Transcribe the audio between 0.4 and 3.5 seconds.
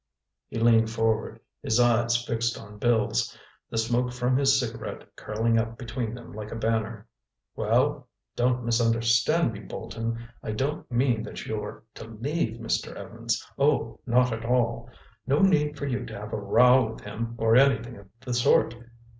He leaned forward, his eyes fixed on Bill's,